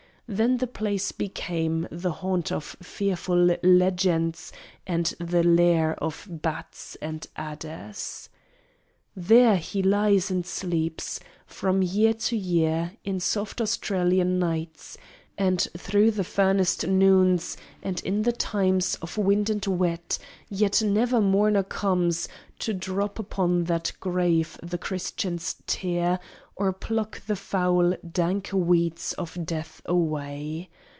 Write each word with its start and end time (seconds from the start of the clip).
Then 0.33 0.59
the 0.59 0.67
place 0.67 1.11
became 1.11 1.89
The 1.91 2.13
haunt 2.13 2.53
of 2.53 2.77
fearful 2.81 3.57
legends 3.63 4.53
and 4.87 5.07
the 5.19 5.43
lair 5.43 5.93
Of 5.95 6.25
bats 6.31 6.95
and 7.01 7.27
adders. 7.35 8.29
There 9.13 9.57
he 9.57 9.83
lies 9.83 10.31
and 10.31 10.45
sleeps 10.45 11.19
From 11.45 11.81
year 11.81 12.13
to 12.13 12.37
year 12.37 12.93
in 13.03 13.19
soft 13.19 13.59
Australian 13.59 14.39
nights, 14.39 14.97
And 15.37 15.65
through 15.75 16.11
the 16.11 16.23
furnaced 16.23 16.87
noons, 16.87 17.57
and 17.83 17.99
in 18.03 18.21
the 18.21 18.31
times 18.33 18.95
Of 19.01 19.17
wind 19.17 19.49
and 19.49 19.65
wet! 19.65 20.17
Yet 20.49 20.81
never 20.81 21.19
mourner 21.19 21.63
comes 21.63 22.29
To 22.59 22.73
drop 22.73 23.19
upon 23.19 23.65
that 23.65 23.91
grave 23.99 24.57
the 24.63 24.77
Christian's 24.77 25.55
tear 25.67 26.19
Or 26.57 26.71
pluck 26.71 27.25
the 27.25 27.35
foul, 27.35 27.95
dank 28.07 28.51
weeds 28.53 29.13
of 29.13 29.35
death 29.45 29.81
away. 29.85 30.69